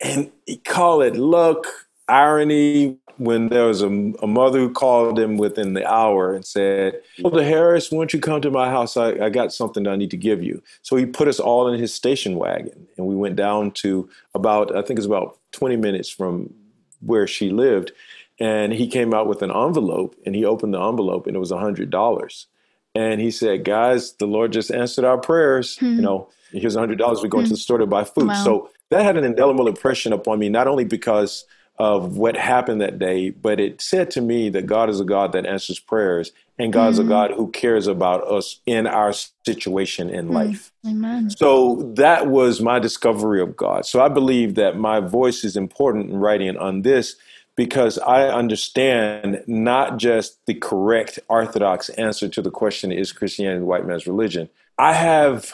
[0.00, 1.66] And he called it luck,
[2.08, 2.98] irony.
[3.16, 7.44] When there was a, a, mother who called him within the hour and said, "Elder
[7.44, 8.96] Harris, won't you come to my house?
[8.96, 11.78] I, I got something I need to give you." So he put us all in
[11.78, 16.08] his station wagon, and we went down to about, I think it's about twenty minutes
[16.08, 16.54] from
[17.00, 17.92] where she lived
[18.40, 21.50] and he came out with an envelope and he opened the envelope and it was
[21.50, 22.46] a hundred dollars.
[22.94, 25.78] And he said, guys, the Lord just answered our prayers.
[25.78, 25.96] Hmm.
[25.96, 27.22] You know, here's a hundred dollars.
[27.22, 27.50] We're going hmm.
[27.50, 28.28] to the store to buy food.
[28.28, 28.44] Wow.
[28.44, 31.44] So that had an indelible impression upon me, not only because
[31.78, 35.32] of what happened that day, but it said to me that God is a God
[35.32, 37.08] that answers prayers and God is a hmm.
[37.08, 39.12] God who cares about us in our
[39.46, 40.32] situation in hmm.
[40.32, 40.72] life.
[40.86, 41.30] Amen.
[41.30, 43.84] So that was my discovery of God.
[43.84, 47.16] So I believe that my voice is important in writing on this
[47.60, 53.66] because I understand not just the correct orthodox answer to the question is Christianity the
[53.66, 54.48] white man's religion.
[54.78, 55.52] I have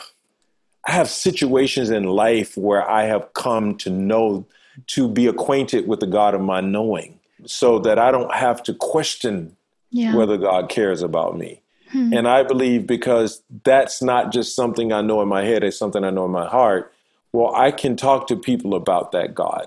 [0.87, 4.47] I have situations in life where I have come to know
[4.87, 8.75] to be acquainted with the God of my knowing so that I don't have to
[8.75, 9.57] question
[9.91, 10.15] yeah.
[10.15, 11.61] whether God cares about me.
[11.91, 12.13] Hmm.
[12.13, 16.05] And I believe because that's not just something I know in my head, it's something
[16.05, 16.93] I know in my heart.
[17.33, 19.67] Well, I can talk to people about that God.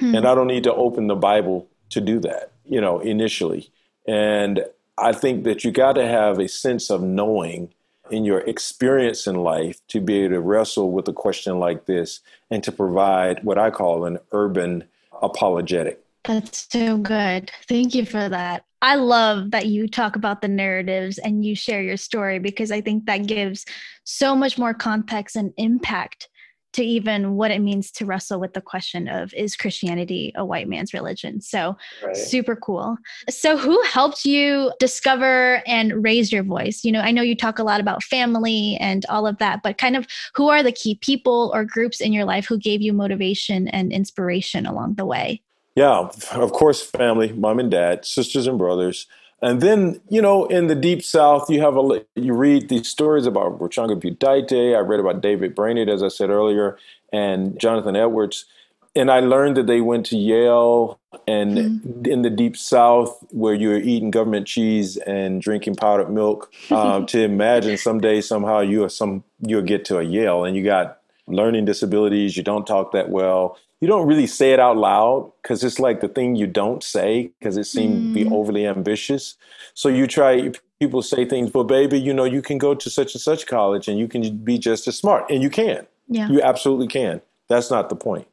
[0.00, 0.16] Hmm.
[0.16, 3.70] And I don't need to open the Bible to do that, you know, initially.
[4.06, 4.64] And
[4.98, 7.72] I think that you got to have a sense of knowing
[8.10, 12.20] in your experience in life to be able to wrestle with a question like this
[12.50, 14.84] and to provide what I call an urban
[15.22, 16.02] apologetic.
[16.24, 17.50] That's so good.
[17.68, 18.64] Thank you for that.
[18.82, 22.80] I love that you talk about the narratives and you share your story because I
[22.80, 23.64] think that gives
[24.04, 26.28] so much more context and impact
[26.72, 30.68] to even what it means to wrestle with the question of is Christianity a white
[30.68, 31.40] man's religion?
[31.40, 32.16] So, right.
[32.16, 32.96] super cool.
[33.28, 36.84] So, who helped you discover and raise your voice?
[36.84, 39.78] You know, I know you talk a lot about family and all of that, but
[39.78, 42.92] kind of who are the key people or groups in your life who gave you
[42.92, 45.42] motivation and inspiration along the way?
[45.74, 49.06] Yeah, of course, family, mom and dad, sisters and brothers.
[49.42, 53.26] And then, you know, in the deep south, you have a you read these stories
[53.26, 54.74] about Rochunga Pudaite.
[54.74, 56.78] I read about David Brainerd, as I said earlier,
[57.12, 58.46] and Jonathan Edwards.
[58.94, 62.06] And I learned that they went to Yale and mm-hmm.
[62.06, 66.50] in the deep south, where you're eating government cheese and drinking powdered milk.
[66.70, 70.64] Um, to imagine someday somehow you are some you'll get to a Yale and you
[70.64, 73.58] got learning disabilities, you don't talk that well.
[73.80, 77.30] You don't really say it out loud because it's like the thing you don't say
[77.38, 78.08] because it seems mm.
[78.08, 79.36] to be overly ambitious.
[79.74, 83.14] So you try, people say things, but baby, you know, you can go to such
[83.14, 85.30] and such college and you can be just as smart.
[85.30, 85.86] And you can.
[86.08, 86.28] Yeah.
[86.28, 87.20] You absolutely can.
[87.48, 88.26] That's not the point.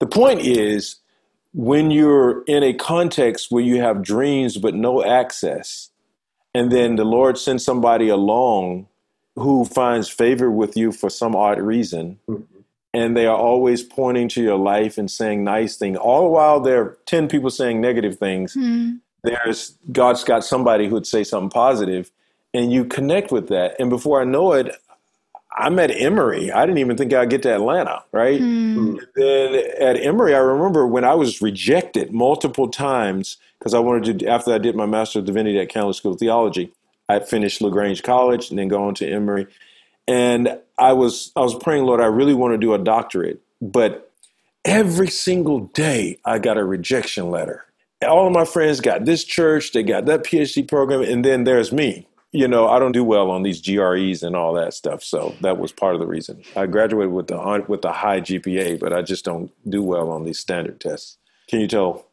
[0.00, 0.96] The point is
[1.52, 5.90] when you're in a context where you have dreams but no access,
[6.54, 8.86] and then the Lord sends somebody along
[9.36, 12.42] who finds favor with you for some odd reason, mm-hmm.
[12.92, 16.60] And they are always pointing to your life and saying nice things, all the while
[16.60, 18.54] there are 10 people saying negative things.
[18.54, 18.96] Mm-hmm.
[19.22, 22.10] There's God's got somebody who'd say something positive,
[22.54, 23.76] and you connect with that.
[23.78, 24.74] And before I know it,
[25.56, 26.50] I'm at Emory.
[26.50, 28.40] I didn't even think I'd get to Atlanta, right?
[28.40, 28.98] Mm.
[29.14, 34.26] Then at Emory, I remember when I was rejected multiple times because I wanted to,
[34.26, 36.72] after I did my Master of Divinity at Candler School of Theology,
[37.08, 39.46] I finished LaGrange College and then go on to Emory.
[40.10, 44.10] And I was I was praying, Lord, I really want to do a doctorate, but
[44.64, 47.64] every single day I got a rejection letter.
[48.02, 51.70] All of my friends got this church, they got that PhD program, and then there's
[51.70, 55.02] me you know, I don't do well on these GREs and all that stuff.
[55.02, 56.42] So that was part of the reason.
[56.54, 60.24] I graduated with the with the high GPA, but I just don't do well on
[60.24, 61.18] these standard tests.
[61.48, 62.06] Can you tell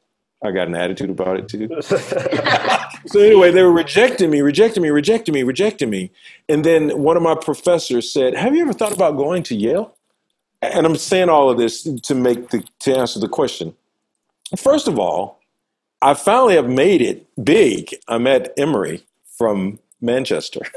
[0.44, 1.70] I got an attitude about it too?
[3.06, 6.12] so anyway, they were rejecting me, rejecting me, rejecting me, rejecting me.
[6.50, 9.94] And then one of my professors said, "Have you ever thought about going to Yale?"
[10.62, 13.76] And I'm saying all of this to make the to answer the question.
[14.56, 15.40] First of all,
[16.02, 17.96] I finally have made it big.
[18.08, 19.06] I'm at Emory
[19.38, 20.62] from Manchester.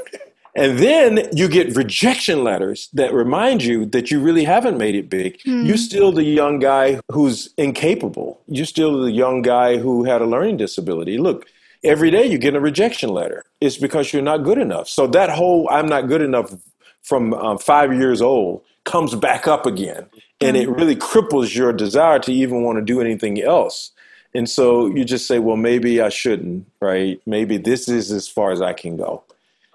[0.55, 5.09] And then you get rejection letters that remind you that you really haven't made it
[5.09, 5.39] big.
[5.39, 5.65] Mm.
[5.65, 8.41] You're still the young guy who's incapable.
[8.47, 11.17] You're still the young guy who had a learning disability.
[11.17, 11.45] Look,
[11.83, 13.43] every day you get a rejection letter.
[13.59, 14.87] It's because you're not good enough.
[14.89, 16.53] So that whole I'm not good enough
[17.01, 20.05] from um, five years old comes back up again.
[20.39, 20.73] And it hmm.
[20.73, 23.91] really cripples your desire to even want to do anything else.
[24.33, 27.21] And so you just say, well, maybe I shouldn't, right?
[27.25, 29.23] Maybe this is as far as I can go.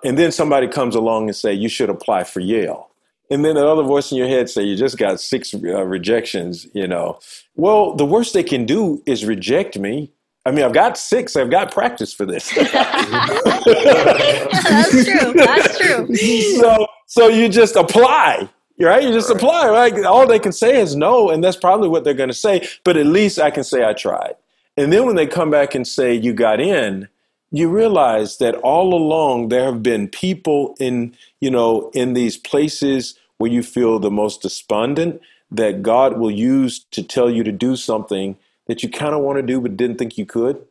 [0.02, 2.88] And then somebody comes along and say, you should apply for Yale.
[3.30, 6.86] And then another voice in your head say, you just got six uh, rejections, you
[6.86, 7.18] know.
[7.56, 10.12] Well, the worst they can do is reject me.
[10.46, 11.34] I mean, I've got six.
[11.34, 12.54] I've got practice for this.
[12.54, 12.84] That's
[15.04, 15.32] true.
[15.34, 16.16] That's true.
[16.60, 18.48] So, so you just apply
[18.84, 19.02] right?
[19.02, 19.36] You just right.
[19.36, 20.04] apply, right?
[20.04, 22.68] All they can say is no, and that's probably what they're going to say.
[22.84, 24.34] But at least I can say I tried.
[24.76, 27.08] And then when they come back and say you got in,
[27.50, 33.18] you realize that all along there have been people in, you know, in these places
[33.38, 37.76] where you feel the most despondent that God will use to tell you to do
[37.76, 40.64] something that you kind of want to do but didn't think you could.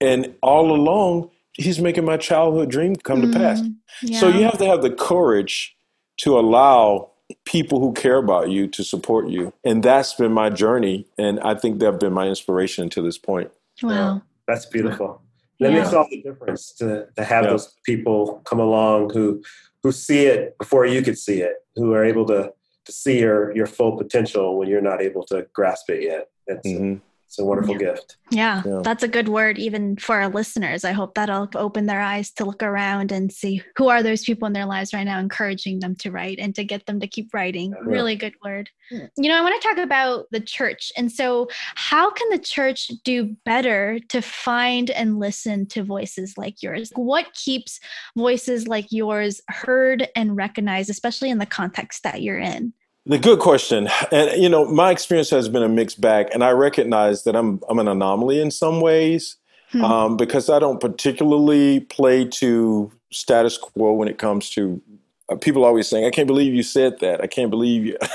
[0.00, 3.62] And all along, he's making my childhood dream come mm, to pass.
[4.02, 4.20] Yeah.
[4.20, 5.76] So you have to have the courage
[6.18, 7.10] to allow
[7.44, 9.52] people who care about you to support you.
[9.64, 11.06] And that's been my journey.
[11.18, 13.50] And I think they've been my inspiration to this point.
[13.82, 14.22] Wow.
[14.46, 15.22] That's beautiful.
[15.60, 15.80] That yeah.
[15.80, 17.50] makes all the difference to, to have yeah.
[17.50, 19.42] those people come along who
[19.82, 22.52] who see it before you could see it, who are able to
[22.84, 26.28] to see your your full potential when you're not able to grasp it yet.
[26.46, 26.98] It's mm-hmm.
[27.26, 27.78] It's a wonderful yeah.
[27.78, 28.16] gift.
[28.30, 30.84] Yeah, yeah, that's a good word, even for our listeners.
[30.84, 34.46] I hope that'll open their eyes to look around and see who are those people
[34.46, 37.34] in their lives right now, encouraging them to write and to get them to keep
[37.34, 37.72] writing.
[37.72, 37.78] Yeah.
[37.82, 38.70] Really good word.
[38.90, 40.92] You know, I want to talk about the church.
[40.96, 46.62] And so, how can the church do better to find and listen to voices like
[46.62, 46.92] yours?
[46.94, 47.80] What keeps
[48.16, 52.72] voices like yours heard and recognized, especially in the context that you're in?
[53.08, 56.50] The good question, and you know, my experience has been a mixed bag, and I
[56.50, 59.36] recognize that I'm I'm an anomaly in some ways
[59.70, 59.84] hmm.
[59.84, 64.82] um, because I don't particularly play to status quo when it comes to
[65.28, 67.20] Uh, people always saying, "I can't believe you said that.
[67.20, 67.96] I can't believe you."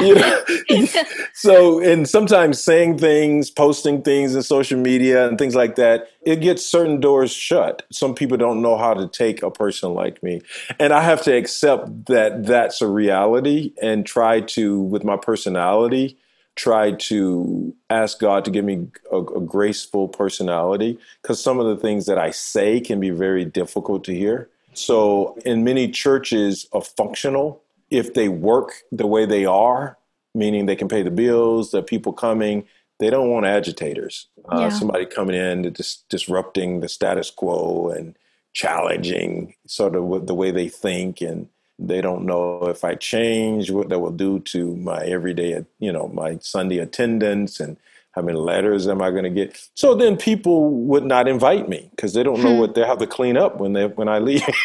[0.00, 0.44] you know?
[1.34, 6.36] so, and sometimes saying things, posting things in social media and things like that, it
[6.36, 7.82] gets certain doors shut.
[7.90, 10.42] Some people don't know how to take a person like me.
[10.78, 16.18] And I have to accept that that's a reality and try to, with my personality,
[16.54, 21.76] try to ask God to give me a, a graceful personality because some of the
[21.76, 24.48] things that I say can be very difficult to hear.
[24.74, 29.98] So, in many churches, are functional if they work the way they are,
[30.34, 32.64] meaning they can pay the bills, the people coming,
[32.98, 34.28] they don't want agitators.
[34.50, 34.68] Uh, yeah.
[34.70, 38.16] Somebody coming in dis- disrupting the status quo and
[38.54, 41.48] challenging sort of the way they think and
[41.78, 46.08] they don't know if I change what that will do to my everyday, you know,
[46.08, 47.76] my Sunday attendance and
[48.12, 49.58] How many letters am I going to get?
[49.74, 52.60] So then people would not invite me because they don't know hmm.
[52.60, 54.42] what they have to clean up when they when I leave.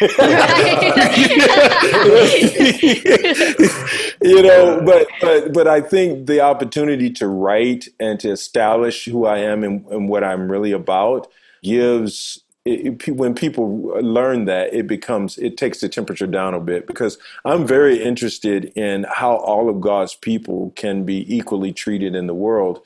[4.22, 9.24] you know, but but but I think the opportunity to write and to establish who
[9.24, 11.30] I am and, and what I'm really about
[11.62, 16.86] gives it, when people learn that, it becomes it takes the temperature down a bit
[16.86, 22.26] because I'm very interested in how all of God's people can be equally treated in
[22.26, 22.82] the world,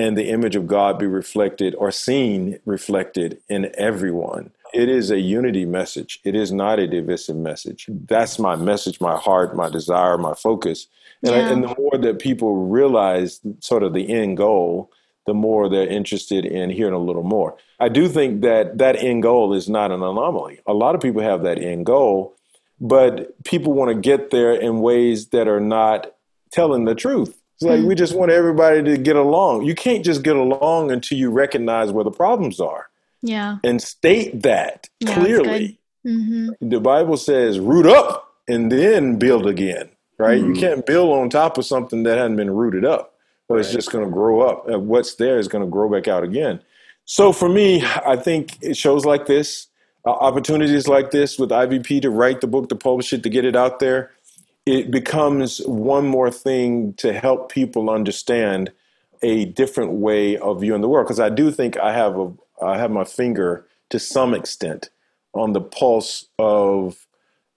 [0.00, 4.50] and the image of God be reflected or seen reflected in everyone.
[4.72, 6.20] It is a unity message.
[6.24, 7.86] It is not a divisive message.
[8.08, 10.86] That's my message, my heart, my desire, my focus.
[11.22, 11.48] And, yeah.
[11.48, 14.90] I, and the more that people realize sort of the end goal,
[15.26, 17.58] the more they're interested in hearing a little more.
[17.78, 20.60] I do think that that end goal is not an anomaly.
[20.66, 22.36] A lot of people have that end goal,
[22.80, 26.14] but people want to get there in ways that are not
[26.52, 27.36] telling the truth.
[27.60, 29.64] It's like we just want everybody to get along.
[29.64, 32.88] You can't just get along until you recognize where the problems are.
[33.22, 33.58] Yeah.
[33.62, 35.78] And state that yeah, clearly.
[36.06, 36.68] Mm-hmm.
[36.68, 40.40] The Bible says root up and then build again, right?
[40.40, 40.54] Mm-hmm.
[40.54, 43.10] You can't build on top of something that hasn't been rooted up
[43.50, 43.64] but right.
[43.64, 44.68] it's just going to grow up.
[44.68, 46.62] What's there is going to grow back out again.
[47.04, 49.66] So for me, I think it shows like this,
[50.06, 53.44] uh, opportunities like this with IVP to write the book, to publish it, to get
[53.44, 54.12] it out there,
[54.66, 58.72] it becomes one more thing to help people understand
[59.22, 61.06] a different way of viewing the world.
[61.06, 62.32] Because I do think I have a
[62.62, 64.90] I have my finger to some extent
[65.32, 67.06] on the pulse of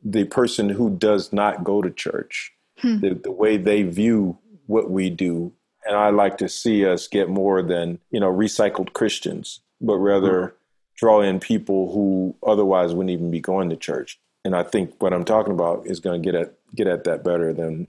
[0.04, 3.00] the person who does not go to church, hmm.
[3.00, 4.38] the, the way they view
[4.68, 5.54] what we do
[5.86, 10.32] and I like to see us get more than you know recycled Christians, but rather
[10.32, 10.56] mm-hmm.
[10.96, 14.20] draw in people who otherwise wouldn't even be going to church.
[14.46, 17.24] And I think what I'm talking about is going to get at get at that
[17.24, 17.88] better than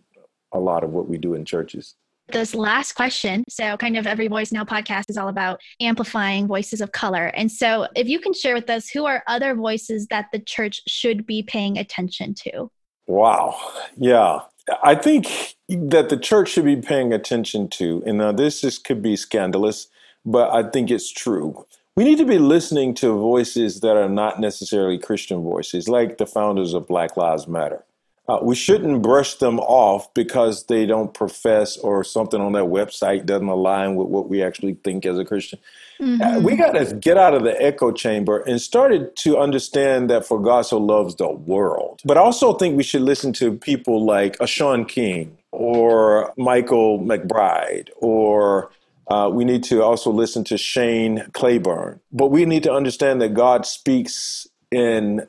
[0.52, 1.96] a lot of what we do in churches.
[2.32, 3.44] This last question.
[3.50, 7.26] So, kind of every Voice Now podcast is all about amplifying voices of color.
[7.26, 10.80] And so, if you can share with us who are other voices that the church
[10.86, 12.70] should be paying attention to?
[13.06, 13.56] Wow.
[13.96, 14.40] Yeah.
[14.82, 19.02] I think that the church should be paying attention to, and now this is, could
[19.02, 19.88] be scandalous,
[20.24, 21.66] but I think it's true.
[21.96, 26.26] We need to be listening to voices that are not necessarily Christian voices, like the
[26.26, 27.84] founders of Black Lives Matter.
[28.26, 33.26] Uh, we shouldn't brush them off because they don't profess or something on their website
[33.26, 35.58] doesn't align with what we actually think as a Christian.
[36.00, 36.22] Mm-hmm.
[36.22, 40.24] Uh, we got to get out of the echo chamber and started to understand that
[40.24, 42.00] for God so loves the world.
[42.04, 47.00] But I also think we should listen to people like a Shaun King or Michael
[47.00, 48.70] McBride or
[49.08, 52.00] uh, we need to also listen to Shane Claiborne.
[52.10, 55.26] But we need to understand that God speaks in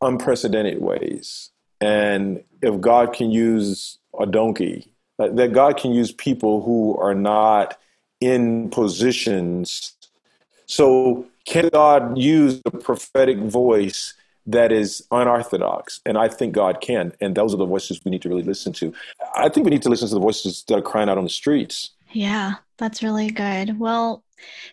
[0.00, 1.50] unprecedented ways.
[1.80, 7.78] And if God can use a donkey, that God can use people who are not
[8.20, 9.94] in positions.
[10.66, 14.14] So, can God use the prophetic voice
[14.46, 16.00] that is unorthodox?
[16.06, 17.12] And I think God can.
[17.20, 18.92] And those are the voices we need to really listen to.
[19.34, 21.30] I think we need to listen to the voices that are crying out on the
[21.30, 21.90] streets.
[22.12, 23.78] Yeah, that's really good.
[23.78, 24.24] Well,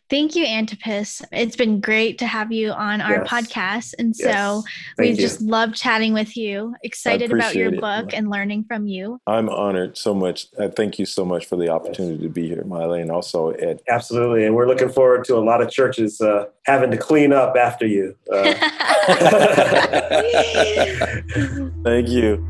[0.09, 1.21] Thank you, Antipas.
[1.31, 3.27] It's been great to have you on our yes.
[3.27, 3.93] podcast.
[3.99, 4.63] And so yes.
[4.97, 6.75] we just love chatting with you.
[6.83, 9.19] Excited about your book and learning from you.
[9.27, 10.47] I'm honored so much.
[10.57, 12.23] Uh, thank you so much for the opportunity yes.
[12.23, 13.81] to be here, Miley, and also Ed.
[13.89, 14.45] Absolutely.
[14.45, 17.85] And we're looking forward to a lot of churches uh, having to clean up after
[17.85, 18.15] you.
[18.31, 18.53] Uh.
[21.83, 22.45] thank you.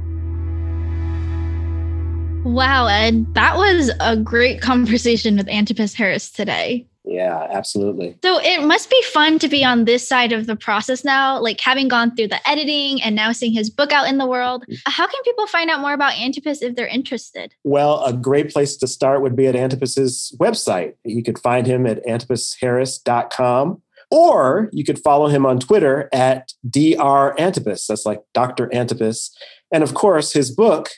[2.43, 6.87] Wow, Ed, that was a great conversation with Antipas Harris today.
[7.07, 8.17] Yeah, absolutely.
[8.23, 11.61] So it must be fun to be on this side of the process now, like
[11.61, 14.65] having gone through the editing and now seeing his book out in the world.
[14.85, 17.53] How can people find out more about Antipas if they're interested?
[17.63, 20.93] Well, a great place to start would be at Antipas's website.
[21.05, 27.39] You could find him at antipasharris.com or you could follow him on Twitter at Dr.
[27.39, 27.87] Antipas.
[27.87, 28.73] That's like Dr.
[28.73, 29.35] Antipas.
[29.71, 30.89] And of course, his book,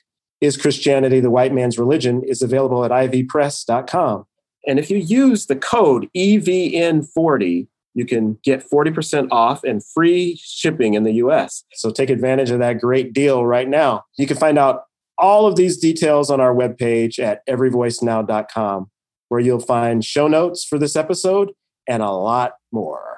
[0.41, 4.26] Is Christianity the White Man's Religion, is available at ivpress.com.
[4.68, 10.93] And if you use the code EVN40, you can get 40% off and free shipping
[10.93, 11.64] in the US.
[11.74, 14.03] So take advantage of that great deal right now.
[14.18, 14.84] You can find out
[15.18, 18.89] all of these details on our webpage at everyvoicenow.com,
[19.28, 21.51] where you'll find show notes for this episode
[21.88, 23.18] and a lot more.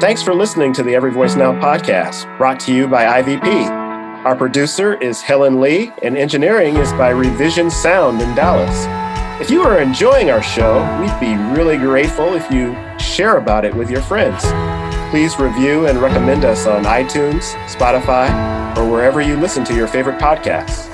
[0.00, 3.82] Thanks for listening to the Every Voice Now podcast, brought to you by IVP.
[4.24, 8.86] Our producer is Helen Lee, and engineering is by Revision Sound in Dallas.
[9.42, 13.74] If you are enjoying our show, we'd be really grateful if you share about it
[13.74, 14.40] with your friends.
[15.10, 18.30] Please review and recommend us on iTunes, Spotify,
[18.76, 20.88] or wherever you listen to your favorite podcasts.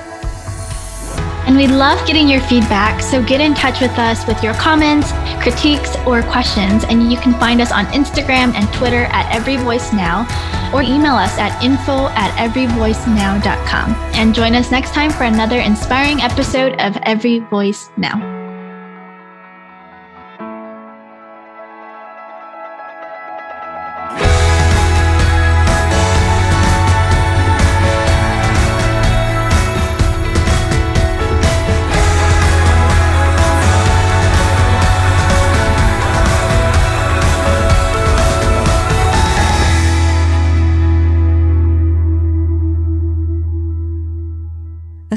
[1.45, 5.11] And we love getting your feedback, so get in touch with us with your comments,
[5.43, 6.83] critiques, or questions.
[6.85, 10.25] And you can find us on Instagram and Twitter at Every Voice Now,
[10.73, 13.93] or email us at info at everyvoicenow.com.
[14.15, 18.38] And join us next time for another inspiring episode of Every Voice Now.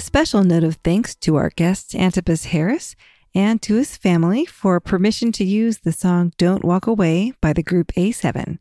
[0.03, 2.96] Special note of thanks to our guest, Antipas Harris,
[3.34, 7.62] and to his family for permission to use the song Don't Walk Away by the
[7.62, 8.59] group A7.